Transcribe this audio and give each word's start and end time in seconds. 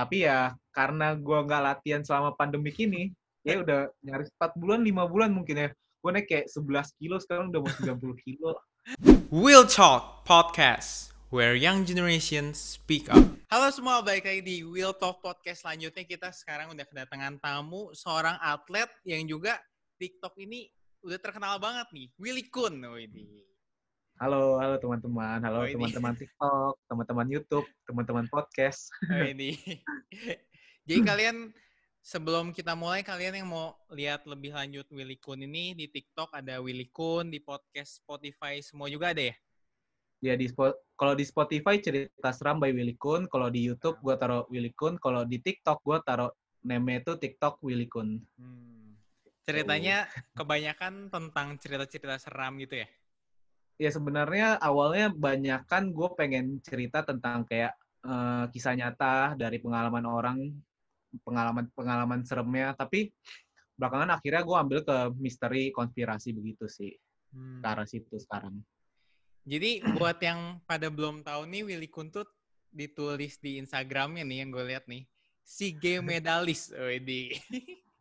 Tapi 0.00 0.24
ya 0.24 0.56
karena 0.72 1.12
gue 1.12 1.38
nggak 1.44 1.60
latihan 1.60 2.00
selama 2.00 2.32
pandemik 2.32 2.72
ini, 2.80 3.12
ya 3.44 3.60
udah 3.60 3.92
nyaris 4.00 4.32
4 4.40 4.56
bulan, 4.56 4.80
5 4.80 4.96
bulan 5.12 5.28
mungkin 5.28 5.56
ya. 5.60 5.68
Gue 6.00 6.10
naik 6.16 6.24
kayak 6.24 6.48
11 6.48 6.96
kilo, 6.96 7.20
sekarang 7.20 7.52
udah 7.52 7.60
mau 7.60 7.68
90 7.68 8.24
kilo. 8.24 8.56
Will 9.28 9.68
Talk 9.68 10.24
Podcast, 10.24 11.12
where 11.28 11.52
young 11.52 11.84
generation 11.84 12.56
speak 12.56 13.12
up. 13.12 13.20
Halo 13.52 13.68
semua, 13.68 14.00
balik 14.00 14.24
lagi 14.24 14.40
di 14.40 14.56
Will 14.64 14.96
Talk 14.96 15.20
Podcast. 15.20 15.68
Selanjutnya 15.68 16.08
kita 16.08 16.32
sekarang 16.32 16.72
udah 16.72 16.86
kedatangan 16.88 17.36
tamu, 17.36 17.92
seorang 17.92 18.40
atlet 18.40 18.88
yang 19.04 19.28
juga 19.28 19.60
TikTok 20.00 20.32
ini 20.40 20.64
udah 21.04 21.20
terkenal 21.20 21.60
banget 21.60 21.92
nih, 21.92 22.08
Willy 22.16 22.48
Kun. 22.48 22.80
Oh, 22.88 22.96
ini. 22.96 23.44
Halo, 24.20 24.60
halo 24.60 24.76
teman-teman. 24.76 25.40
Halo 25.40 25.64
Oh, 25.64 25.72
teman-teman 25.72 26.12
TikTok, 26.12 26.76
teman-teman 26.92 27.24
YouTube, 27.24 27.64
teman-teman 27.88 28.28
podcast. 28.28 28.92
Oh, 29.08 29.24
ini. 29.24 29.56
Jadi 30.84 31.00
kalian 31.00 31.36
sebelum 32.04 32.52
kita 32.52 32.76
mulai 32.76 33.00
kalian 33.00 33.40
yang 33.40 33.48
mau 33.48 33.80
lihat 33.88 34.28
lebih 34.28 34.52
lanjut 34.52 34.84
Willy 34.92 35.16
Kun 35.16 35.40
ini 35.40 35.72
di 35.72 35.88
TikTok 35.88 36.36
ada 36.36 36.60
Willy 36.60 36.92
Kun, 36.92 37.32
di 37.32 37.40
podcast 37.40 38.04
Spotify 38.04 38.60
semua 38.60 38.92
juga 38.92 39.16
ada 39.16 39.24
ya? 39.24 39.34
Ya 40.20 40.36
di 40.36 40.52
kalau 41.00 41.16
di 41.16 41.24
Spotify 41.24 41.80
cerita 41.80 42.28
seram 42.36 42.60
by 42.60 42.76
Willy 42.76 43.00
Kun, 43.00 43.24
kalau 43.24 43.48
di 43.48 43.64
YouTube 43.72 44.04
gue 44.04 44.20
taruh 44.20 44.44
Willy 44.52 44.76
Kun, 44.76 45.00
kalau 45.00 45.24
di 45.24 45.40
TikTok 45.40 45.80
gue 45.80 45.96
taruh 46.04 46.28
name 46.60 47.00
itu 47.00 47.16
TikTok 47.16 47.56
Willy 47.64 47.88
Kun. 47.88 48.20
Hmm. 48.36 49.00
Ceritanya 49.48 50.12
kebanyakan 50.36 51.08
tentang 51.08 51.56
cerita-cerita 51.56 52.20
seram 52.20 52.60
gitu 52.60 52.84
ya? 52.84 52.88
Ya 53.80 53.88
sebenarnya 53.88 54.60
awalnya 54.60 55.08
banyak 55.08 55.64
kan 55.64 55.88
gue 55.88 56.08
pengen 56.12 56.60
cerita 56.60 57.00
tentang 57.00 57.48
kayak 57.48 57.72
eh, 58.04 58.44
kisah 58.52 58.76
nyata 58.76 59.40
dari 59.40 59.56
pengalaman 59.56 60.04
orang, 60.04 60.38
pengalaman-pengalaman 61.24 62.20
seremnya, 62.28 62.76
tapi 62.76 63.08
belakangan 63.80 64.20
akhirnya 64.20 64.44
gue 64.44 64.56
ambil 64.60 64.80
ke 64.84 64.96
misteri 65.16 65.72
konspirasi 65.72 66.36
begitu 66.36 66.68
sih, 66.68 66.92
Hmm. 67.30 67.62
ke 67.62 67.66
arah 67.66 67.86
situ 67.86 68.18
sekarang. 68.18 68.58
Jadi 69.46 69.80
buat 69.96 70.18
yang 70.20 70.58
pada 70.66 70.90
belum 70.92 71.22
tahu 71.22 71.46
nih 71.48 71.62
Willy 71.62 71.88
Kuntut 71.88 72.28
ditulis 72.70 73.38
di 73.38 73.58
Instagramnya 73.58 74.22
nih 74.26 74.38
yang 74.44 74.50
gue 74.50 74.64
lihat 74.66 74.84
nih 74.86 75.06
si 75.42 75.74
game 75.74 76.18
medalis. 76.18 76.70
Oh, 76.74 76.90
di. 76.90 77.34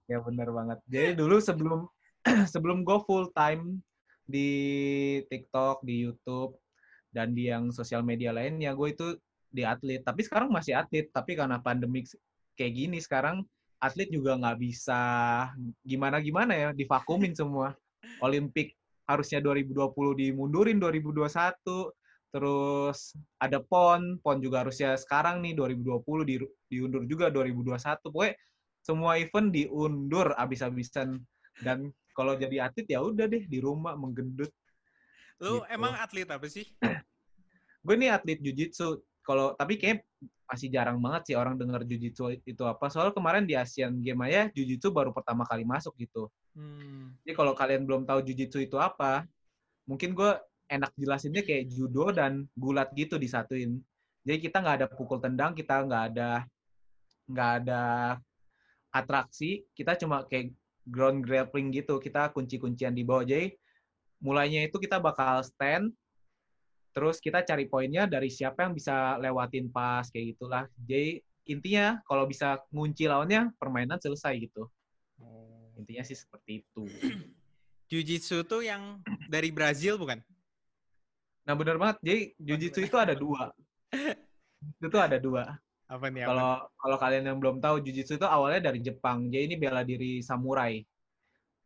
Ya 0.09 0.17
benar 0.21 0.49
banget. 0.49 0.79
Jadi 0.89 1.09
dulu 1.17 1.37
sebelum 1.37 1.79
sebelum 2.53 2.81
gue 2.81 2.97
full 3.05 3.29
time 3.37 3.77
di 4.29 4.49
TikTok, 5.25 5.81
di 5.81 6.05
YouTube, 6.05 6.53
dan 7.09 7.33
di 7.33 7.49
yang 7.49 7.73
sosial 7.73 8.05
media 8.05 8.29
lainnya, 8.29 8.77
gue 8.77 8.93
itu 8.93 9.07
di 9.49 9.65
atlet. 9.65 10.05
Tapi 10.05 10.21
sekarang 10.21 10.53
masih 10.53 10.77
atlet. 10.77 11.09
Tapi 11.09 11.33
karena 11.33 11.57
pandemik 11.57 12.05
kayak 12.53 12.73
gini 12.77 13.01
sekarang 13.01 13.41
atlet 13.81 14.11
juga 14.13 14.37
nggak 14.37 14.57
bisa 14.61 15.01
gimana-gimana 15.81 16.53
ya, 16.53 16.69
divakumin 16.71 17.33
semua. 17.33 17.73
Olimpik 18.25 18.77
harusnya 19.09 19.41
2020 19.41 20.21
dimundurin 20.21 20.77
2021. 20.77 21.89
Terus 22.29 23.17
ada 23.41 23.57
PON, 23.57 24.21
PON 24.21 24.37
juga 24.37 24.61
harusnya 24.61 24.93
sekarang 24.93 25.41
nih 25.41 25.57
2020 25.57 26.29
di, 26.29 26.35
diundur 26.69 27.01
juga 27.09 27.33
2021. 27.33 28.05
Pokoknya 28.05 28.37
semua 28.85 29.17
event 29.17 29.49
diundur 29.49 30.37
abis-abisan 30.37 31.17
dan 31.65 31.89
kalau 32.19 32.35
jadi 32.35 32.67
atlet 32.67 32.83
ya 32.91 32.99
udah 32.99 33.31
deh 33.31 33.47
di 33.47 33.63
rumah 33.63 33.95
menggendut. 33.95 34.51
Lu 35.39 35.63
Gitu. 35.63 35.71
emang 35.71 35.95
atlet 35.95 36.27
apa 36.27 36.43
sih? 36.51 36.67
Gue 37.87 37.95
nih 37.95 38.11
atlet 38.11 38.43
jujitsu. 38.43 38.99
Kalau 39.23 39.55
tapi 39.55 39.79
kayak 39.79 40.03
masih 40.43 40.67
jarang 40.67 40.99
banget 40.99 41.31
sih 41.31 41.35
orang 41.39 41.55
dengar 41.55 41.87
jujitsu 41.87 42.35
itu 42.43 42.63
apa. 42.67 42.91
Soalnya 42.91 43.15
kemarin 43.15 43.47
di 43.47 43.55
Asian 43.55 44.03
Games 44.03 44.27
aja 44.27 44.51
jujitsu 44.51 44.91
baru 44.91 45.15
pertama 45.15 45.47
kali 45.47 45.63
masuk 45.63 45.95
gitu. 45.95 46.27
Hmm. 46.59 47.15
Jadi 47.23 47.39
kalau 47.39 47.55
kalian 47.55 47.87
belum 47.87 48.03
tahu 48.03 48.19
jujitsu 48.27 48.59
itu 48.59 48.75
apa, 48.75 49.23
mungkin 49.87 50.11
gue 50.11 50.35
enak 50.67 50.91
jelasinnya 50.99 51.47
kayak 51.47 51.71
judo 51.71 52.11
dan 52.11 52.43
gulat 52.59 52.91
gitu 52.99 53.15
disatuin. 53.15 53.79
Jadi 54.27 54.43
kita 54.43 54.59
nggak 54.59 54.75
ada 54.83 54.87
pukul 54.91 55.23
tendang, 55.23 55.55
kita 55.55 55.87
nggak 55.87 56.03
ada 56.11 56.43
nggak 57.31 57.51
ada 57.63 57.83
atraksi, 58.91 59.63
kita 59.77 59.95
cuma 59.95 60.25
kayak 60.25 60.51
ground 60.89 61.23
grappling 61.23 61.69
gitu. 61.71 62.01
Kita 62.01 62.33
kunci-kuncian 62.33 62.91
di 62.91 63.05
bawah. 63.05 63.23
Jadi 63.23 63.53
mulainya 64.19 64.67
itu 64.67 64.75
kita 64.81 64.99
bakal 64.99 65.45
stand, 65.45 65.95
terus 66.91 67.23
kita 67.23 67.45
cari 67.45 67.69
poinnya 67.69 68.09
dari 68.09 68.27
siapa 68.27 68.67
yang 68.67 68.75
bisa 68.75 69.15
lewatin 69.21 69.71
pas 69.71 70.09
kayak 70.11 70.35
gitulah. 70.35 70.65
Jadi 70.83 71.23
intinya 71.47 72.01
kalau 72.03 72.27
bisa 72.27 72.59
ngunci 72.73 73.07
lawannya, 73.07 73.53
permainan 73.55 74.01
selesai 74.01 74.35
gitu. 74.41 74.67
Intinya 75.79 76.03
sih 76.03 76.17
seperti 76.19 76.65
itu. 76.65 76.83
Jiu-jitsu 77.89 78.45
tuh 78.45 78.61
yang 78.61 79.01
dari 79.31 79.49
Brazil 79.49 79.97
bukan? 79.97 80.19
Nah 81.47 81.57
bener 81.57 81.81
banget. 81.81 81.97
Jadi 82.05 82.21
jujitsu 82.37 82.85
itu 82.85 82.97
ada 82.99 83.17
dua. 83.17 83.49
Itu 84.77 84.87
tuh 84.91 85.01
ada 85.01 85.17
dua. 85.17 85.57
Apa 85.89 86.05
nih? 86.13 86.21
Kalau 86.29 86.69
kalau 86.77 86.97
kalian 87.01 87.25
yang 87.33 87.37
belum 87.41 87.57
tahu 87.57 87.81
jujitsu 87.81 88.21
itu 88.21 88.27
awalnya 88.29 88.69
dari 88.69 88.79
Jepang. 88.85 89.27
Jadi 89.33 89.43
ini 89.49 89.55
bela 89.57 89.81
diri 89.81 90.21
samurai. 90.21 90.85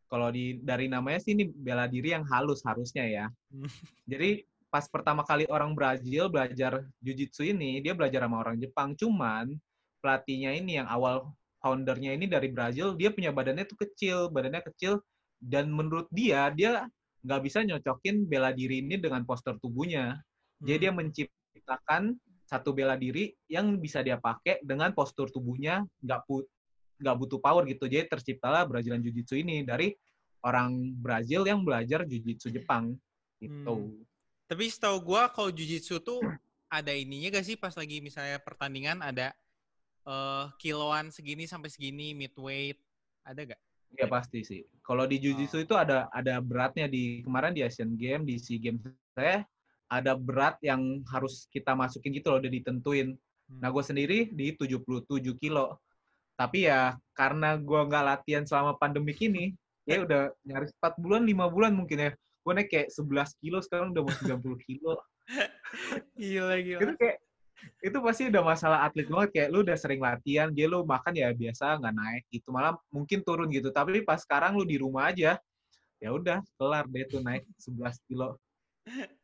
Kalau 0.08 0.28
di 0.32 0.56
dari 0.64 0.88
namanya 0.88 1.20
sih 1.20 1.36
ini 1.36 1.44
bela 1.48 1.84
diri 1.84 2.16
yang 2.16 2.24
halus 2.32 2.64
harusnya 2.64 3.04
ya. 3.04 3.26
Hmm. 3.52 3.68
Jadi 4.10 4.44
pas 4.72 4.88
pertama 4.88 5.22
kali 5.22 5.44
orang 5.52 5.76
Brazil 5.76 6.26
belajar 6.32 6.82
jujitsu 7.04 7.46
ini, 7.46 7.78
dia 7.84 7.92
belajar 7.92 8.24
sama 8.24 8.40
orang 8.40 8.56
Jepang. 8.56 8.96
Cuman 8.96 9.54
pelatihnya 10.00 10.56
ini 10.56 10.80
yang 10.80 10.88
awal 10.88 11.30
foundernya 11.60 12.16
ini 12.16 12.28
dari 12.28 12.48
Brazil, 12.52 12.96
dia 12.96 13.12
punya 13.12 13.32
badannya 13.32 13.64
tuh 13.68 13.78
kecil, 13.80 14.28
badannya 14.32 14.60
kecil 14.72 15.00
dan 15.40 15.68
menurut 15.68 16.08
dia 16.12 16.48
dia 16.52 16.88
nggak 17.24 17.40
bisa 17.44 17.64
nyocokin 17.64 18.24
bela 18.28 18.52
diri 18.52 18.80
ini 18.84 18.96
dengan 19.00 19.24
postur 19.28 19.56
tubuhnya. 19.60 20.20
Jadi 20.60 20.88
dia 20.88 20.92
Hmm. 20.92 21.00
menciptakan 21.04 22.02
satu 22.44 22.76
bela 22.76 22.94
diri 22.94 23.32
yang 23.48 23.80
bisa 23.80 24.04
dia 24.04 24.20
pakai 24.20 24.60
dengan 24.60 24.92
postur 24.92 25.32
tubuhnya 25.32 25.82
nggak 26.04 26.28
nggak 27.00 27.16
butuh 27.16 27.40
power 27.40 27.64
gitu. 27.66 27.88
Jadi 27.88 28.06
terciptalah 28.06 28.68
Brazilian 28.68 29.00
Jiu-Jitsu 29.00 29.34
ini 29.40 29.64
dari 29.64 29.90
orang 30.44 30.92
Brazil 31.00 31.48
yang 31.48 31.64
belajar 31.64 32.04
Jiu-Jitsu 32.04 32.52
Jepang 32.52 32.94
gitu. 33.40 33.74
Hmm. 33.90 34.04
Tapi 34.44 34.68
setahu 34.68 35.00
gua 35.00 35.32
kalau 35.32 35.48
jiu-jitsu 35.48 36.04
tuh 36.04 36.20
ada 36.68 36.92
ininya 36.92 37.40
gak 37.40 37.46
sih 37.48 37.56
pas 37.56 37.72
lagi 37.72 38.04
misalnya 38.04 38.36
pertandingan 38.44 39.00
ada 39.00 39.32
eh 40.04 40.46
kiloan 40.60 41.08
segini 41.08 41.48
sampai 41.48 41.72
segini 41.72 42.12
midweight 42.12 42.76
ada 43.24 43.40
gak? 43.40 43.60
Ya 43.96 44.04
pasti 44.04 44.44
sih. 44.44 44.60
Kalau 44.84 45.08
di 45.08 45.16
Jiu-Jitsu 45.16 45.56
Oh. 45.62 45.64
itu 45.64 45.74
ada 45.78 46.12
ada 46.12 46.44
beratnya 46.44 46.84
di 46.90 47.24
kemarin 47.24 47.56
di 47.56 47.64
Asian 47.64 47.96
Games, 47.96 48.26
di 48.28 48.36
SEA 48.36 48.60
Games 48.60 48.84
saya 49.16 49.46
ada 49.90 50.16
berat 50.16 50.56
yang 50.64 51.04
harus 51.12 51.46
kita 51.52 51.76
masukin 51.76 52.14
gitu 52.16 52.32
loh, 52.32 52.38
udah 52.40 52.50
ditentuin. 52.50 53.14
Nah, 53.60 53.68
gue 53.68 53.84
sendiri 53.84 54.18
di 54.32 54.56
77 54.56 55.36
kilo. 55.38 55.76
Tapi 56.34 56.66
ya 56.66 56.98
karena 57.14 57.54
gue 57.54 57.80
nggak 57.86 58.04
latihan 58.04 58.42
selama 58.42 58.74
pandemik 58.74 59.20
ini, 59.22 59.54
ya 59.86 60.02
udah 60.02 60.32
nyaris 60.42 60.74
4 60.82 60.98
bulan, 60.98 61.22
5 61.22 61.46
bulan 61.52 61.72
mungkin 61.76 61.98
ya. 62.00 62.10
Gue 62.42 62.52
naik 62.58 62.68
kayak 62.72 62.88
11 62.90 63.38
kilo, 63.40 63.58
sekarang 63.62 63.94
udah 63.94 64.02
mau 64.02 64.14
90 64.18 64.66
kilo. 64.66 64.94
Gila 66.18 66.54
Itu 66.60 66.76
gila. 66.84 66.92
kayak, 67.00 67.16
itu 67.80 67.96
pasti 68.04 68.22
udah 68.28 68.42
masalah 68.44 68.78
atlet 68.84 69.08
banget. 69.08 69.30
Kayak 69.32 69.48
lu 69.54 69.58
udah 69.64 69.76
sering 69.78 70.00
latihan, 70.02 70.48
dia 70.52 70.66
lu 70.68 70.84
makan 70.84 71.14
ya 71.16 71.32
biasa, 71.32 71.80
nggak 71.80 71.94
naik 71.96 72.24
gitu. 72.34 72.48
Malah 72.52 72.76
mungkin 72.92 73.24
turun 73.24 73.48
gitu. 73.48 73.72
Tapi 73.72 74.04
pas 74.04 74.20
sekarang 74.20 74.58
lu 74.58 74.64
di 74.68 74.76
rumah 74.76 75.08
aja, 75.14 75.38
ya 76.02 76.08
udah 76.12 76.42
kelar 76.60 76.84
deh 76.90 77.04
tuh 77.08 77.24
naik 77.24 77.46
11 77.62 77.96
kilo. 78.10 78.36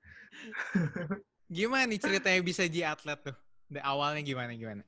Gimana 1.50 1.91
nih 1.91 1.98
ceritanya 1.98 2.41
bisa 2.46 2.62
jadi 2.66 2.94
atlet 2.94 3.18
tuh? 3.18 3.36
Dari 3.70 3.82
awalnya 3.82 4.22
gimana 4.22 4.54
gimana? 4.54 4.82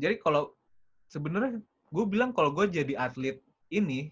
jadi 0.00 0.16
kalau 0.16 0.56
sebenarnya 1.12 1.60
gue 1.92 2.04
bilang 2.08 2.32
kalau 2.32 2.56
gue 2.56 2.72
jadi 2.72 2.96
atlet 2.96 3.36
ini 3.68 4.08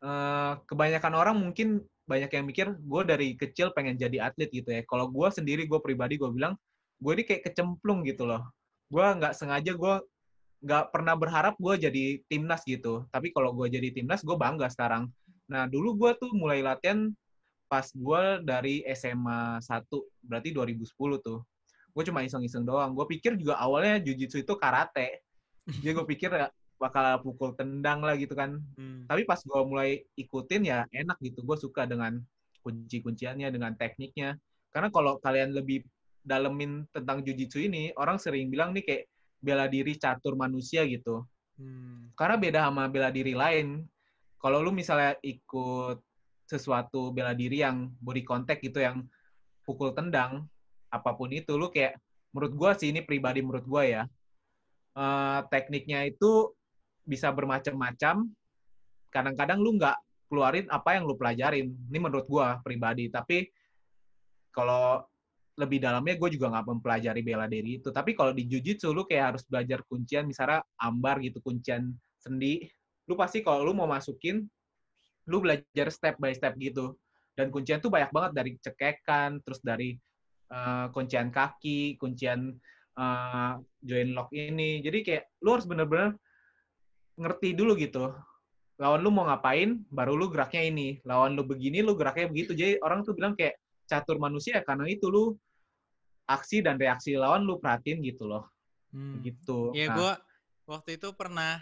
eh, 0.00 0.52
kebanyakan 0.64 1.12
orang 1.12 1.36
mungkin 1.36 1.84
banyak 2.08 2.30
yang 2.32 2.44
mikir 2.48 2.66
gue 2.72 3.02
dari 3.04 3.28
kecil 3.36 3.72
pengen 3.76 4.00
jadi 4.00 4.32
atlet 4.32 4.48
gitu 4.48 4.72
ya 4.72 4.82
kalau 4.88 5.12
gue 5.12 5.28
sendiri 5.28 5.68
gue 5.68 5.80
pribadi 5.80 6.16
gue 6.16 6.28
bilang 6.32 6.56
gue 7.00 7.12
ini 7.12 7.24
kayak 7.28 7.52
kecemplung 7.52 8.04
gitu 8.08 8.24
loh 8.24 8.44
gue 8.88 9.04
nggak 9.04 9.36
sengaja 9.36 9.72
gue 9.76 9.94
nggak 10.64 10.84
pernah 10.92 11.14
berharap 11.16 11.54
gue 11.60 11.74
jadi 11.88 12.04
timnas 12.28 12.64
gitu 12.64 13.04
tapi 13.12 13.32
kalau 13.32 13.52
gue 13.52 13.68
jadi 13.68 13.92
timnas 13.92 14.24
gue 14.24 14.36
bangga 14.36 14.68
sekarang 14.72 15.08
nah 15.48 15.68
dulu 15.68 15.96
gue 15.96 16.10
tuh 16.16 16.32
mulai 16.32 16.64
latihan 16.64 17.12
pas 17.74 17.86
gue 17.90 18.22
dari 18.46 18.86
SMA 18.94 19.58
1 19.58 19.90
berarti 20.22 20.54
2010 20.54 20.94
tuh 21.18 21.42
gue 21.94 22.04
cuma 22.10 22.26
iseng-iseng 22.26 22.66
doang. 22.66 22.90
Gue 22.92 23.06
pikir 23.06 23.38
juga 23.38 23.56
awalnya 23.62 24.02
jujitsu 24.02 24.42
itu 24.42 24.54
karate. 24.58 25.22
Jadi 25.64 25.90
gue 25.94 26.06
pikir 26.06 26.30
ya 26.34 26.50
bakal 26.74 27.22
pukul 27.22 27.54
tendang 27.54 28.02
lah 28.02 28.18
gitu 28.18 28.34
kan. 28.34 28.58
Hmm. 28.74 29.06
Tapi 29.06 29.22
pas 29.22 29.38
gue 29.38 29.60
mulai 29.62 30.02
ikutin 30.18 30.66
ya 30.66 30.78
enak 30.90 31.16
gitu. 31.22 31.46
Gue 31.46 31.54
suka 31.54 31.86
dengan 31.86 32.18
kunci-kunciannya, 32.66 33.48
dengan 33.54 33.78
tekniknya. 33.78 34.34
Karena 34.74 34.90
kalau 34.90 35.22
kalian 35.22 35.54
lebih 35.54 35.86
dalemin 36.26 36.82
tentang 36.90 37.22
jujitsu 37.22 37.62
ini, 37.62 37.94
orang 37.94 38.18
sering 38.18 38.50
bilang 38.50 38.74
nih 38.74 38.82
kayak 38.82 39.04
bela 39.38 39.70
diri 39.70 39.94
catur 39.94 40.34
manusia 40.34 40.82
gitu. 40.90 41.22
Hmm. 41.54 42.10
Karena 42.18 42.36
beda 42.42 42.60
sama 42.66 42.90
bela 42.90 43.14
diri 43.14 43.38
lain. 43.38 43.86
Kalau 44.42 44.60
lu 44.60 44.74
misalnya 44.74 45.14
ikut 45.22 46.02
sesuatu 46.44 47.10
bela 47.10 47.32
diri 47.32 47.64
yang 47.64 47.88
body 48.00 48.22
contact 48.22 48.60
gitu 48.60 48.80
yang 48.80 49.04
pukul 49.64 49.96
tendang 49.96 50.44
apa 50.92 51.10
pun 51.16 51.32
itu 51.32 51.56
lu 51.56 51.72
kayak 51.72 51.98
menurut 52.30 52.52
gua 52.54 52.70
sih 52.76 52.92
ini 52.92 53.00
pribadi 53.00 53.40
menurut 53.40 53.64
gua 53.64 53.82
ya 53.82 54.02
uh, 54.94 55.40
tekniknya 55.48 56.04
itu 56.06 56.52
bisa 57.04 57.32
bermacam-macam 57.32 58.28
kadang-kadang 59.08 59.58
lu 59.60 59.76
nggak 59.80 59.96
keluarin 60.28 60.66
apa 60.68 60.96
yang 60.96 61.04
lu 61.08 61.16
pelajarin 61.16 61.72
ini 61.72 61.98
menurut 61.98 62.28
gua 62.28 62.60
pribadi 62.60 63.08
tapi 63.08 63.48
kalau 64.54 65.02
lebih 65.54 65.78
dalamnya 65.78 66.18
gue 66.18 66.30
juga 66.34 66.50
nggak 66.50 66.66
mempelajari 66.66 67.22
bela 67.22 67.46
diri 67.46 67.78
itu 67.78 67.94
tapi 67.94 68.18
kalau 68.18 68.34
di 68.34 68.46
jujitsu 68.46 68.90
lu 68.90 69.06
kayak 69.06 69.34
harus 69.34 69.42
belajar 69.46 69.86
kuncian 69.86 70.26
misalnya 70.26 70.66
ambar 70.82 71.22
gitu 71.22 71.38
kuncian 71.38 71.94
sendi 72.18 72.66
lu 73.06 73.14
pasti 73.14 73.38
kalau 73.46 73.62
lu 73.62 73.70
mau 73.70 73.86
masukin 73.86 74.42
lu 75.30 75.42
belajar 75.44 75.88
step 75.92 76.16
by 76.20 76.32
step 76.34 76.56
gitu. 76.60 76.96
Dan 77.34 77.50
kuncian 77.50 77.82
tuh 77.82 77.90
banyak 77.90 78.14
banget 78.14 78.32
dari 78.32 78.50
cekekan 78.62 79.42
terus 79.42 79.58
dari 79.64 79.98
uh, 80.54 80.86
kuncian 80.94 81.34
kaki 81.34 81.98
kuncian 81.98 82.54
uh, 82.94 83.58
join 83.82 84.14
lock 84.14 84.30
ini. 84.30 84.80
Jadi 84.84 84.98
kayak 85.02 85.24
lu 85.42 85.58
harus 85.58 85.66
bener-bener 85.66 86.14
ngerti 87.14 87.54
dulu 87.54 87.78
gitu 87.78 88.10
lawan 88.78 89.06
lu 89.06 89.10
mau 89.14 89.26
ngapain 89.30 89.86
baru 89.90 90.18
lu 90.18 90.26
geraknya 90.30 90.66
ini. 90.66 90.98
Lawan 91.06 91.38
lu 91.38 91.46
begini 91.46 91.82
lu 91.82 91.94
geraknya 91.94 92.26
begitu. 92.30 92.58
Jadi 92.58 92.82
orang 92.82 93.06
tuh 93.06 93.14
bilang 93.14 93.38
kayak 93.38 93.58
catur 93.86 94.18
manusia 94.18 94.58
karena 94.66 94.88
itu 94.90 95.06
lu 95.06 95.38
aksi 96.26 96.64
dan 96.64 96.80
reaksi 96.80 97.14
lawan 97.14 97.46
lu 97.46 97.62
perhatiin 97.62 98.02
gitu 98.02 98.26
loh. 98.26 98.50
Hmm. 98.94 99.18
gitu. 99.26 99.74
Ya 99.74 99.90
nah, 99.90 99.94
gue 99.98 100.12
waktu 100.70 100.90
itu 101.02 101.10
pernah 101.18 101.58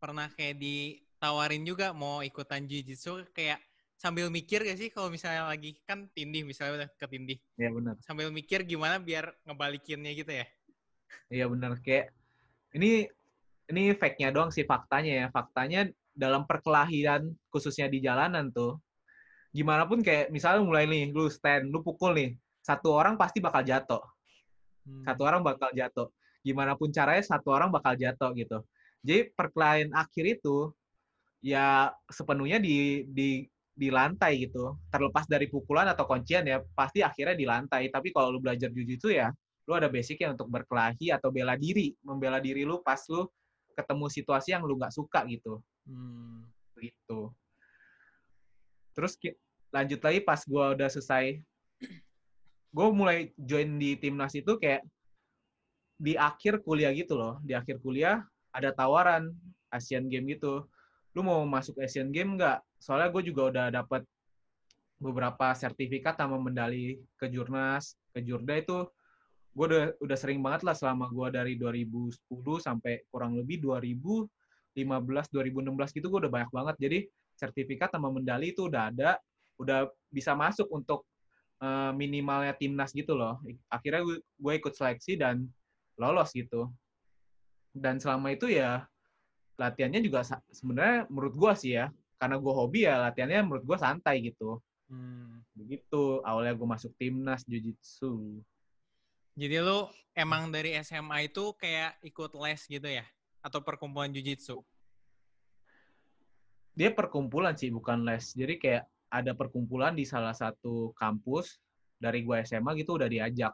pernah 0.00 0.32
kayak 0.32 0.56
di 0.56 0.96
tawarin 1.20 1.62
juga 1.68 1.92
mau 1.92 2.24
ikutan 2.24 2.64
jiu-jitsu 2.64 3.28
kayak 3.36 3.60
sambil 4.00 4.32
mikir 4.32 4.64
gak 4.64 4.80
sih 4.80 4.88
kalau 4.88 5.12
misalnya 5.12 5.44
lagi 5.44 5.76
kan 5.84 6.08
tindih 6.16 6.48
misalnya 6.48 6.84
udah 6.84 6.88
ke 6.96 7.06
tindih. 7.06 7.38
Iya 7.60 7.70
benar. 7.76 7.94
Sambil 8.00 8.32
mikir 8.32 8.64
gimana 8.64 8.96
biar 8.96 9.36
ngebalikinnya 9.44 10.16
gitu 10.16 10.32
ya. 10.32 10.46
Iya 11.28 11.44
benar 11.52 11.76
kayak 11.84 12.08
ini 12.72 13.04
ini 13.68 13.92
fake-nya 13.92 14.32
doang 14.32 14.48
sih 14.48 14.64
faktanya 14.64 15.12
ya. 15.12 15.26
Faktanya 15.28 15.92
dalam 16.16 16.48
perkelahian 16.48 17.36
khususnya 17.52 17.92
di 17.92 18.00
jalanan 18.00 18.48
tuh 18.50 18.80
gimana 19.50 19.84
pun 19.84 20.00
kayak 20.00 20.30
misalnya 20.30 20.62
mulai 20.62 20.86
nih 20.86 21.10
lu 21.10 21.26
stand, 21.26 21.74
lu 21.74 21.82
pukul 21.82 22.14
nih, 22.14 22.38
satu 22.62 22.94
orang 22.94 23.18
pasti 23.18 23.42
bakal 23.42 23.66
jatuh. 23.66 24.02
Hmm. 24.86 25.02
Satu 25.02 25.26
orang 25.26 25.42
bakal 25.42 25.74
jatuh. 25.74 26.08
Gimana 26.40 26.78
pun 26.78 26.88
caranya 26.94 27.20
satu 27.20 27.52
orang 27.52 27.68
bakal 27.68 27.98
jatuh 27.98 28.30
gitu. 28.38 28.62
Jadi 29.02 29.34
perkelahian 29.34 29.90
akhir 29.92 30.40
itu 30.40 30.70
ya 31.40 31.88
sepenuhnya 32.08 32.60
di 32.60 33.04
di 33.08 33.44
di 33.80 33.88
lantai 33.88 34.44
gitu. 34.44 34.76
Terlepas 34.92 35.24
dari 35.24 35.48
pukulan 35.48 35.88
atau 35.88 36.04
kuncian 36.04 36.44
ya, 36.44 36.60
pasti 36.76 37.00
akhirnya 37.00 37.36
di 37.36 37.46
lantai. 37.48 37.88
Tapi 37.88 38.12
kalau 38.12 38.36
lu 38.36 38.40
belajar 38.44 38.68
jujitsu 38.68 39.08
ya, 39.08 39.32
lu 39.64 39.72
ada 39.72 39.88
basicnya 39.88 40.36
untuk 40.36 40.52
berkelahi 40.52 41.08
atau 41.08 41.32
bela 41.32 41.56
diri, 41.56 41.96
membela 42.04 42.38
diri 42.38 42.68
lu 42.68 42.84
pas 42.84 43.00
lu 43.08 43.24
ketemu 43.72 44.06
situasi 44.12 44.52
yang 44.52 44.68
lu 44.68 44.76
nggak 44.76 44.92
suka 44.92 45.24
gitu. 45.24 45.64
Hmm. 45.88 46.44
Gitu. 46.76 47.32
Terus 48.92 49.16
lanjut 49.72 50.00
lagi 50.04 50.20
pas 50.20 50.40
gue 50.44 50.64
udah 50.76 50.88
selesai, 50.92 51.40
gue 52.68 52.88
mulai 52.92 53.32
join 53.40 53.80
di 53.80 53.96
timnas 53.96 54.36
itu 54.36 54.60
kayak 54.60 54.84
di 55.96 56.20
akhir 56.20 56.60
kuliah 56.68 56.92
gitu 56.92 57.16
loh. 57.16 57.40
Di 57.40 57.56
akhir 57.56 57.80
kuliah 57.80 58.20
ada 58.52 58.76
tawaran 58.76 59.32
Asian 59.72 60.10
Game 60.12 60.28
gitu 60.28 60.68
lu 61.14 61.20
mau 61.26 61.42
masuk 61.46 61.82
Asian 61.82 62.14
Game 62.14 62.38
nggak? 62.38 62.62
Soalnya 62.78 63.10
gue 63.10 63.22
juga 63.26 63.42
udah 63.50 63.66
dapat 63.74 64.02
beberapa 65.00 65.56
sertifikat 65.56 66.14
sama 66.20 66.36
medali 66.36 67.00
ke 67.16 67.26
Jurnas, 67.32 67.96
ke 68.12 68.20
Jurda 68.20 68.60
itu 68.60 68.84
gue 69.50 69.66
udah 69.66 69.84
udah 69.98 70.14
sering 70.16 70.38
banget 70.38 70.62
lah 70.62 70.78
selama 70.78 71.10
gue 71.10 71.28
dari 71.34 71.52
2010 71.58 72.14
sampai 72.62 73.02
kurang 73.10 73.34
lebih 73.34 73.58
2015 73.58 74.30
2016 74.78 75.96
gitu 75.98 76.06
gue 76.06 76.20
udah 76.28 76.32
banyak 76.32 76.50
banget. 76.54 76.76
Jadi 76.78 76.98
sertifikat 77.34 77.90
sama 77.90 78.12
medali 78.14 78.54
itu 78.54 78.70
udah 78.70 78.92
ada 78.94 79.18
udah 79.58 79.90
bisa 80.12 80.36
masuk 80.38 80.70
untuk 80.70 81.04
uh, 81.64 81.90
minimalnya 81.96 82.54
timnas 82.54 82.94
gitu 82.94 83.16
loh. 83.18 83.42
Akhirnya 83.72 84.06
gue 84.16 84.52
ikut 84.54 84.72
seleksi 84.76 85.18
dan 85.18 85.48
lolos 85.98 86.30
gitu. 86.36 86.70
Dan 87.74 87.98
selama 87.98 88.34
itu 88.34 88.50
ya 88.50 88.86
latihannya 89.60 90.00
juga 90.00 90.24
sebenarnya 90.48 91.04
menurut 91.12 91.36
gue 91.36 91.52
sih 91.52 91.76
ya 91.76 91.92
karena 92.16 92.40
gue 92.40 92.52
hobi 92.52 92.88
ya 92.88 92.96
latihannya 93.08 93.40
menurut 93.44 93.64
gue 93.68 93.76
santai 93.76 94.24
gitu. 94.24 94.56
Hmm. 94.90 95.46
begitu 95.54 96.18
awalnya 96.26 96.50
gue 96.50 96.66
masuk 96.66 96.90
timnas 96.98 97.46
jujitsu 97.46 98.42
jadi 99.38 99.62
lu 99.62 99.86
emang 100.18 100.50
dari 100.50 100.74
SMA 100.82 101.30
itu 101.30 101.54
kayak 101.54 102.02
ikut 102.02 102.34
les 102.34 102.58
gitu 102.66 102.90
ya? 102.90 103.06
Atau 103.38 103.62
perkumpulan 103.62 104.10
jujitsu 104.10 104.58
dia 106.80 106.90
perkumpulan 106.94 107.52
sih 107.52 107.68
bukan 107.68 108.06
les. 108.06 108.32
Jadi 108.32 108.56
kayak 108.56 108.84
ada 109.10 109.34
perkumpulan 109.34 109.92
di 109.92 110.06
salah 110.06 110.32
satu 110.32 110.94
kampus 110.94 111.58
dari 111.98 112.22
gue 112.22 112.40
SMA 112.46 112.72
gitu 112.80 112.96
udah 112.96 113.10
diajak. 113.10 113.52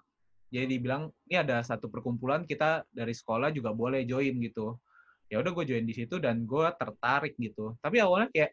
Jadi 0.52 0.78
dibilang 0.78 1.10
ini 1.26 1.42
ada 1.42 1.58
satu 1.66 1.90
perkumpulan 1.90 2.46
kita 2.46 2.86
dari 2.94 3.10
sekolah 3.10 3.50
juga 3.50 3.74
boleh 3.74 4.06
join 4.06 4.38
gitu 4.38 4.78
ya 5.26 5.43
udah 5.43 5.52
gue 5.52 5.64
join 5.67 5.87
di 5.87 5.94
situ 5.94 6.17
dan 6.23 6.46
gue 6.46 6.67
tertarik 6.78 7.34
gitu. 7.38 7.75
Tapi 7.82 7.99
awalnya 7.99 8.31
kayak 8.31 8.50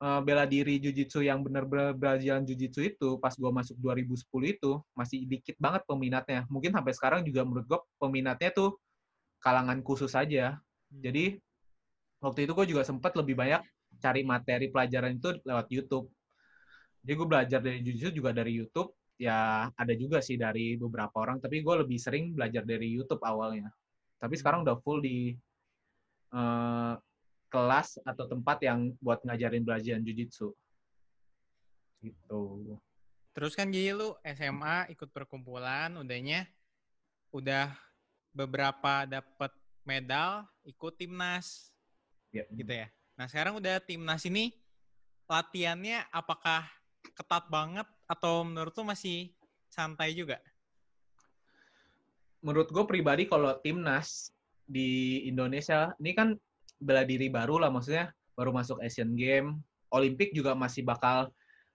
uh, 0.00 0.20
bela 0.24 0.48
diri 0.48 0.80
jujitsu 0.80 1.20
yang 1.20 1.44
benar-benar 1.44 1.92
belajar 1.92 2.40
jujitsu 2.42 2.80
itu 2.96 3.08
pas 3.20 3.32
gue 3.36 3.50
masuk 3.52 3.76
2010 3.78 4.24
itu 4.56 4.72
masih 4.96 5.28
dikit 5.28 5.56
banget 5.60 5.84
peminatnya. 5.84 6.40
Mungkin 6.48 6.72
sampai 6.72 6.92
sekarang 6.96 7.20
juga 7.28 7.44
menurut 7.44 7.66
gue 7.68 7.80
peminatnya 8.00 8.50
tuh 8.56 8.80
kalangan 9.40 9.80
khusus 9.84 10.12
aja. 10.16 10.60
Hmm. 10.90 11.06
jadi 11.06 11.24
waktu 12.18 12.44
itu 12.44 12.52
gue 12.52 12.66
juga 12.74 12.82
sempat 12.82 13.14
lebih 13.14 13.38
banyak 13.38 13.62
cari 14.02 14.26
materi 14.26 14.66
pelajaran 14.72 15.16
itu 15.16 15.38
lewat 15.44 15.66
YouTube. 15.70 16.08
Jadi 17.00 17.12
gue 17.16 17.28
belajar 17.28 17.60
dari 17.64 17.78
jujitsu 17.84 18.12
juga 18.16 18.32
dari 18.32 18.52
YouTube. 18.56 18.92
Ya 19.20 19.68
ada 19.76 19.92
juga 19.92 20.24
sih 20.24 20.40
dari 20.40 20.80
beberapa 20.80 21.12
orang 21.20 21.44
tapi 21.44 21.60
gue 21.60 21.74
lebih 21.84 22.00
sering 22.00 22.32
belajar 22.32 22.64
dari 22.64 22.88
YouTube 22.88 23.20
awalnya. 23.20 23.68
Tapi 24.20 24.34
sekarang 24.36 24.64
hmm. 24.64 24.66
udah 24.68 24.76
full 24.80 25.00
di 25.04 25.36
uh, 26.34 26.94
kelas 27.50 27.98
atau 28.06 28.24
tempat 28.30 28.62
yang 28.62 28.94
buat 29.02 29.20
ngajarin 29.26 29.66
belajar 29.66 29.98
jujitsu. 29.98 30.54
Gitu. 32.00 32.42
Terus 33.34 33.52
kan 33.54 33.70
gini 33.70 33.94
lu 33.94 34.14
SMA 34.22 34.90
ikut 34.94 35.10
perkumpulan, 35.10 35.94
udahnya 35.98 36.46
udah 37.30 37.70
beberapa 38.34 39.06
dapat 39.06 39.52
medal, 39.82 40.46
ikut 40.66 40.94
timnas. 40.98 41.74
Ya. 42.30 42.46
Gitu 42.50 42.70
ya. 42.70 42.86
Nah, 43.18 43.26
sekarang 43.26 43.58
udah 43.58 43.82
timnas 43.82 44.22
ini 44.24 44.54
latihannya 45.30 46.06
apakah 46.10 46.66
ketat 47.14 47.46
banget 47.50 47.86
atau 48.06 48.42
menurut 48.42 48.74
lu 48.74 48.84
masih 48.86 49.30
santai 49.70 50.14
juga? 50.14 50.42
Menurut 52.40 52.72
gue 52.72 52.84
pribadi 52.88 53.28
kalau 53.28 53.52
timnas 53.60 54.32
di 54.70 55.26
Indonesia 55.26 55.90
ini 55.98 56.14
kan 56.14 56.38
bela 56.78 57.02
diri 57.02 57.26
baru 57.26 57.58
lah 57.58 57.74
maksudnya 57.74 58.14
baru 58.38 58.54
masuk 58.54 58.78
Asian 58.80 59.18
Game, 59.18 59.58
Olimpik 59.90 60.30
juga 60.30 60.54
masih 60.54 60.86
bakal 60.86 61.28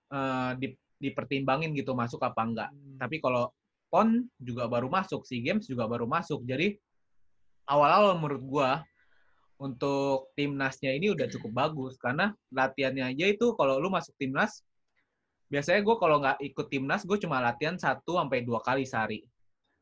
uh, 0.10 0.56
di, 0.56 0.74
dipertimbangin 0.98 1.76
gitu 1.76 1.92
masuk 1.92 2.24
apa 2.24 2.42
enggak. 2.42 2.70
Hmm. 2.72 2.98
Tapi 2.98 3.20
kalau 3.20 3.52
PON 3.92 4.26
juga 4.42 4.66
baru 4.66 4.90
masuk, 4.90 5.28
SEA 5.28 5.44
Games 5.44 5.68
juga 5.70 5.86
baru 5.86 6.10
masuk. 6.10 6.42
Jadi 6.48 6.80
awal-awal 7.70 8.18
menurut 8.18 8.44
gua 8.48 8.72
untuk 9.62 10.36
timnasnya 10.36 10.96
ini 10.96 11.16
udah 11.16 11.32
cukup 11.32 11.52
bagus 11.54 11.96
karena 11.96 12.36
latihannya 12.52 13.16
aja 13.16 13.26
itu 13.32 13.56
kalau 13.56 13.80
lu 13.80 13.88
masuk 13.88 14.12
timnas 14.20 14.66
biasanya 15.48 15.80
gue 15.80 15.96
kalau 15.96 16.20
nggak 16.20 16.38
ikut 16.44 16.68
timnas 16.68 17.08
gue 17.08 17.16
cuma 17.24 17.40
latihan 17.40 17.80
satu 17.80 18.20
sampai 18.20 18.44
dua 18.44 18.60
kali 18.60 18.84
sehari 18.84 19.24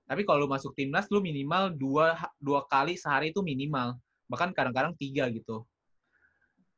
tapi 0.03 0.27
kalau 0.27 0.45
lu 0.45 0.49
masuk 0.51 0.75
timnas, 0.75 1.07
lu 1.07 1.23
minimal 1.23 1.71
dua, 1.71 2.19
dua 2.37 2.67
kali 2.67 2.99
sehari 2.99 3.31
itu 3.31 3.39
minimal. 3.39 3.95
Bahkan 4.27 4.51
kadang-kadang 4.51 4.93
tiga 4.99 5.31
gitu. 5.31 5.63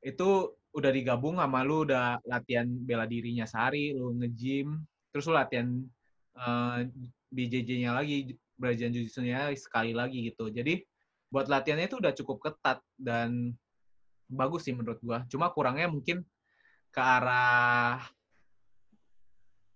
Itu 0.05 0.53
udah 0.75 0.91
digabung 0.91 1.41
sama 1.41 1.65
lu 1.65 1.87
udah 1.87 2.21
latihan 2.27 2.67
bela 2.67 3.09
dirinya 3.09 3.47
sehari, 3.47 3.95
lu 3.95 4.13
nge-gym, 4.21 4.83
terus 5.09 5.25
lu 5.25 5.33
latihan 5.33 5.81
uh, 6.37 6.83
eh, 6.83 6.91
BJJ-nya 7.31 7.95
lagi, 7.95 8.35
belajar 8.59 8.91
jujitsu-nya 8.91 9.55
sekali 9.55 9.95
lagi 9.95 10.29
gitu. 10.29 10.51
Jadi 10.51 10.83
buat 11.31 11.49
latihannya 11.49 11.89
itu 11.89 11.97
udah 11.97 12.13
cukup 12.13 12.37
ketat 12.45 12.79
dan 12.99 13.55
bagus 14.29 14.69
sih 14.69 14.75
menurut 14.75 15.01
gua. 15.01 15.25
Cuma 15.31 15.49
kurangnya 15.49 15.89
mungkin 15.89 16.21
ke 16.93 17.01
arah 17.01 18.05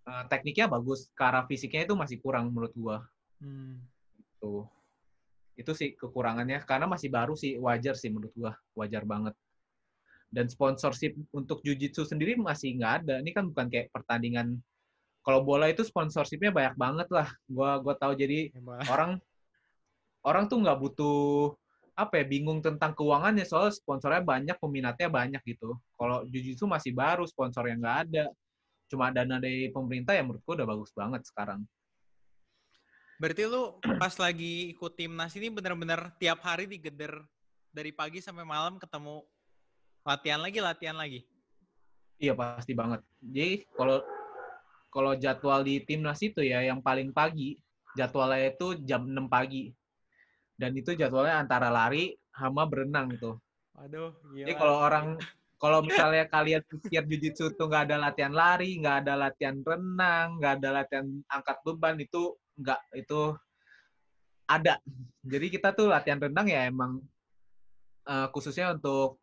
uh, 0.05 0.23
tekniknya 0.29 0.69
bagus, 0.69 1.09
ke 1.15 1.23
arah 1.25 1.43
fisiknya 1.49 1.89
itu 1.89 1.95
masih 1.97 2.21
kurang 2.21 2.53
menurut 2.53 2.75
gua. 2.77 2.97
Hmm. 3.39 3.83
Itu. 4.19 4.67
Itu 5.59 5.71
sih 5.75 5.95
kekurangannya 5.95 6.63
karena 6.63 6.87
masih 6.87 7.11
baru 7.11 7.35
sih 7.35 7.59
wajar 7.59 7.95
sih 7.99 8.11
menurut 8.11 8.31
gua, 8.35 8.53
wajar 8.75 9.03
banget. 9.03 9.35
Dan 10.29 10.45
sponsorship 10.47 11.17
untuk 11.33 11.65
jujitsu 11.65 12.05
sendiri 12.05 12.37
masih 12.37 12.77
nggak 12.77 12.93
ada. 13.03 13.15
Ini 13.19 13.31
kan 13.33 13.49
bukan 13.49 13.67
kayak 13.67 13.89
pertandingan 13.91 14.61
kalau 15.25 15.43
bola 15.43 15.67
itu 15.67 15.83
sponsorshipnya 15.83 16.53
banyak 16.53 16.75
banget 16.79 17.07
lah. 17.11 17.27
Gua 17.49 17.81
gua 17.83 17.95
tahu 17.97 18.15
jadi 18.15 18.51
Ya, 18.53 18.61
orang 18.93 19.19
orang 20.23 20.45
tuh 20.47 20.59
nggak 20.63 20.79
butuh 20.79 21.55
apa 21.99 22.23
ya 22.23 22.25
bingung 22.31 22.63
tentang 22.63 22.95
keuangannya 22.95 23.43
soal 23.43 23.67
sponsornya 23.75 24.23
banyak 24.23 24.55
peminatnya 24.55 25.11
banyak 25.11 25.43
gitu 25.43 25.75
kalau 25.99 26.23
jujitsu 26.31 26.63
masih 26.63 26.95
baru 26.95 27.27
sponsor 27.27 27.67
yang 27.67 27.83
nggak 27.83 27.97
ada 28.07 28.25
cuma 28.87 29.11
dana 29.11 29.35
dari 29.35 29.67
pemerintah 29.67 30.15
ya 30.15 30.23
menurutku 30.23 30.55
udah 30.55 30.63
bagus 30.63 30.95
banget 30.95 31.27
sekarang 31.27 31.67
Berarti 33.19 33.43
lu 33.51 33.75
pas 33.99 34.15
lagi 34.15 34.71
ikut 34.71 34.95
timnas 34.95 35.35
ini 35.35 35.51
bener-bener 35.51 36.07
tiap 36.15 36.39
hari 36.39 36.71
digeder 36.71 37.19
dari 37.69 37.91
pagi 37.91 38.23
sampai 38.23 38.47
malam 38.47 38.79
ketemu 38.79 39.27
latihan 40.07 40.39
lagi, 40.39 40.59
latihan 40.63 40.95
lagi. 40.95 41.21
iya 42.19 42.35
pasti 42.35 42.75
banget 42.75 42.99
jadi 43.23 43.63
kalau 43.79 44.03
kalau 44.91 45.15
jadwal 45.15 45.63
di 45.63 45.79
timnas 45.87 46.19
itu 46.19 46.43
ya 46.43 46.59
yang 46.59 46.83
paling 46.83 47.15
pagi 47.15 47.55
jadwalnya 47.95 48.51
itu 48.51 48.75
jam 48.83 49.07
6 49.07 49.31
pagi 49.31 49.71
dan 50.59 50.75
itu 50.75 50.99
jadwalnya 50.99 51.39
antara 51.39 51.71
lari 51.71 52.11
sama 52.35 52.67
berenang 52.67 53.15
tuh 53.15 53.39
Waduh, 53.79 54.11
gila. 54.35 54.43
Jadi 54.43 54.53
kalau 54.59 54.75
orang 54.75 55.05
kalau 55.55 55.79
misalnya 55.79 56.27
kalian 56.27 56.63
pikir 56.67 57.03
jujitsu 57.07 57.55
tuh 57.55 57.71
nggak 57.71 57.87
ada 57.87 58.11
latihan 58.11 58.35
lari, 58.35 58.75
nggak 58.75 59.07
ada 59.07 59.13
latihan 59.15 59.55
renang, 59.63 60.35
nggak 60.35 60.53
ada 60.59 60.69
latihan 60.83 61.07
angkat 61.31 61.57
beban 61.63 61.95
itu 61.95 62.35
nggak 62.59 62.79
itu 62.99 63.21
ada. 64.49 64.81
Jadi 65.23 65.47
kita 65.47 65.71
tuh 65.71 65.87
latihan 65.87 66.19
renang 66.19 66.47
ya 66.49 66.67
emang 66.67 66.99
eh, 68.09 68.27
khususnya 68.35 68.75
untuk 68.75 69.21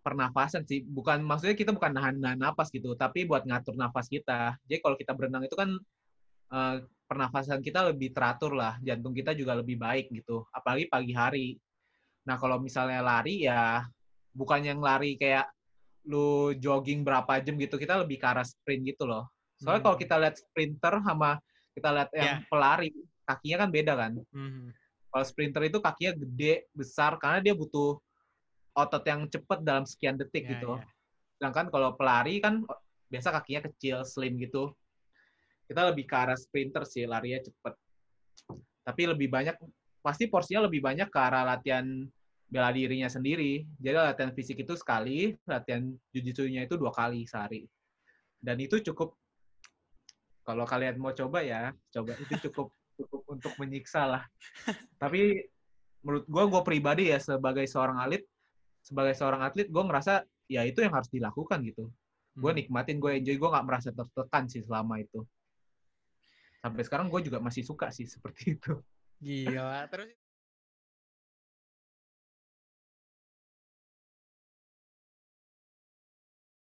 pernafasan 0.00 0.64
sih. 0.64 0.84
Bukan 0.84 1.20
maksudnya 1.24 1.56
kita 1.56 1.74
bukan 1.74 1.92
nahan-nahan 1.92 2.38
napas 2.40 2.72
gitu, 2.72 2.96
tapi 2.96 3.28
buat 3.28 3.44
ngatur 3.44 3.76
nafas 3.76 4.08
kita. 4.08 4.56
Jadi 4.64 4.78
kalau 4.80 4.96
kita 4.96 5.12
berenang 5.12 5.44
itu 5.44 5.56
kan 5.58 5.70
eh, 6.52 6.76
pernafasan 7.10 7.58
kita 7.60 7.90
lebih 7.90 8.14
teratur 8.14 8.54
lah, 8.54 8.78
jantung 8.84 9.10
kita 9.10 9.34
juga 9.34 9.58
lebih 9.58 9.76
baik 9.80 10.14
gitu. 10.14 10.46
Apalagi 10.54 10.86
pagi 10.86 11.12
hari. 11.16 11.48
Nah, 12.28 12.36
kalau 12.38 12.62
misalnya 12.62 13.02
lari 13.02 13.48
ya 13.48 13.82
bukan 14.30 14.62
yang 14.62 14.78
lari 14.78 15.18
kayak 15.18 15.50
lu 16.06 16.54
jogging 16.56 17.02
berapa 17.02 17.42
jam 17.42 17.58
gitu, 17.58 17.76
kita 17.76 17.98
lebih 17.98 18.16
ke 18.20 18.26
arah 18.28 18.46
sprint 18.46 18.94
gitu 18.94 19.04
loh. 19.10 19.28
Soalnya 19.60 19.84
Hmm. 19.84 19.86
kalau 19.92 19.96
kita 20.00 20.14
lihat 20.16 20.36
sprinter 20.40 20.94
sama 21.04 21.36
kita 21.74 21.88
lihat 21.94 22.10
yang 22.14 22.42
Ya. 22.42 22.46
pelari, 22.50 22.90
kakinya 23.26 23.56
kan 23.66 23.70
beda 23.70 23.92
kan. 23.94 24.12
Mhm. 24.34 24.74
Kalau 25.10 25.24
sprinter 25.26 25.62
itu 25.66 25.78
kakinya 25.82 26.12
gede, 26.14 26.70
besar 26.70 27.18
karena 27.18 27.42
dia 27.42 27.54
butuh 27.54 27.98
otot 28.74 29.02
yang 29.02 29.26
cepet 29.26 29.58
dalam 29.66 29.82
sekian 29.82 30.14
detik 30.14 30.46
Ya, 30.46 30.50
gitu. 30.54 30.78
ya. 30.78 30.86
Sedangkan 31.38 31.66
kalau 31.74 31.98
pelari 31.98 32.38
kan 32.38 32.62
biasa 33.10 33.34
kakinya 33.34 33.66
kecil, 33.70 34.06
slim 34.06 34.38
gitu. 34.38 34.70
Kita 35.66 35.86
lebih 35.90 36.06
ke 36.06 36.14
arah 36.14 36.38
sprinter 36.38 36.86
sih, 36.86 37.06
larinya 37.06 37.42
cepet. 37.42 37.74
Tapi 38.86 39.02
lebih 39.06 39.30
banyak, 39.30 39.54
pasti 40.02 40.26
porsinya 40.26 40.66
lebih 40.66 40.82
banyak 40.82 41.06
ke 41.10 41.18
arah 41.18 41.46
latihan 41.46 41.86
bela 42.50 42.74
dirinya 42.74 43.06
sendiri. 43.06 43.62
Jadi 43.78 43.94
latihan 43.94 44.34
fisik 44.34 44.62
itu 44.66 44.74
sekali, 44.74 45.34
latihan 45.46 45.86
jujitsunya 46.10 46.66
itu 46.66 46.74
dua 46.74 46.90
kali 46.90 47.22
sehari. 47.26 47.66
Dan 48.40 48.58
itu 48.58 48.82
cukup, 48.82 49.14
kalau 50.50 50.66
kalian 50.66 50.98
mau 50.98 51.14
coba 51.14 51.38
ya, 51.46 51.70
coba 51.94 52.18
itu 52.18 52.34
cukup 52.50 52.74
cukup 52.98 53.22
untuk 53.30 53.52
menyiksa 53.56 54.04
lah. 54.04 54.22
Tapi 55.00 55.46
menurut 56.04 56.24
gue, 56.26 56.44
gue 56.50 56.62
pribadi 56.66 57.04
ya 57.08 57.22
sebagai 57.22 57.64
seorang 57.64 58.02
atlet, 58.02 58.26
sebagai 58.82 59.14
seorang 59.16 59.46
atlet, 59.46 59.70
gue 59.70 59.82
ngerasa 59.86 60.26
ya 60.50 60.66
itu 60.66 60.82
yang 60.82 60.92
harus 60.92 61.08
dilakukan 61.08 61.62
gitu. 61.64 61.88
Gue 62.36 62.50
Hmm. 62.52 62.58
nikmatin, 62.60 62.98
gue 63.00 63.12
enjoy, 63.16 63.36
gue 63.38 63.50
nggak 63.50 63.66
merasa 63.66 63.88
tertekan 63.94 64.44
sih 64.50 64.60
selama 64.66 65.00
itu. 65.00 65.22
Sampai 66.60 66.82
sekarang 66.84 67.08
gue 67.08 67.20
juga 67.24 67.40
masih 67.40 67.64
suka 67.64 67.88
sih 67.88 68.04
seperti 68.04 68.60
itu. 68.60 68.76
Gila. 69.20 69.88
Terus 69.88 70.12